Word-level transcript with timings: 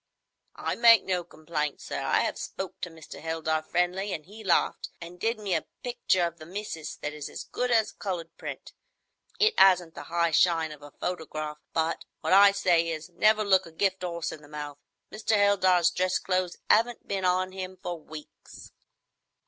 "I 0.55 0.73
make 0.73 1.03
no 1.03 1.23
complaints, 1.23 1.83
sir. 1.85 2.01
I 2.01 2.21
have 2.21 2.35
spoke 2.39 2.81
to 2.81 2.89
Mr. 2.89 3.21
Heldar 3.21 3.61
friendly, 3.61 4.13
an' 4.13 4.23
he 4.23 4.43
laughed, 4.43 4.89
an' 4.99 5.17
did 5.17 5.37
me 5.37 5.53
a 5.53 5.67
picture 5.83 6.25
of 6.25 6.39
the 6.39 6.45
missis 6.47 6.95
that 6.95 7.13
is 7.13 7.29
as 7.29 7.43
good 7.43 7.69
as 7.69 7.91
a 7.91 7.95
coloured 7.97 8.35
print. 8.35 8.73
It 9.39 9.53
'asn't 9.59 9.93
the 9.93 10.05
'igh 10.09 10.31
shine 10.31 10.71
of 10.71 10.81
a 10.81 10.89
photograph, 10.89 11.59
but 11.71 12.05
what 12.21 12.33
I 12.33 12.51
say 12.51 12.89
is, 12.89 13.09
'Never 13.09 13.43
look 13.43 13.67
a 13.67 13.71
gift 13.71 14.01
horse 14.01 14.31
in 14.31 14.41
the 14.41 14.47
mouth.' 14.47 14.79
Mr. 15.11 15.35
Heldar's 15.35 15.91
dress 15.91 16.17
clothes 16.17 16.57
'aven't 16.67 17.07
been 17.07 17.23
on 17.23 17.51
him 17.51 17.77
for 17.77 17.99
weeks." 17.99 18.71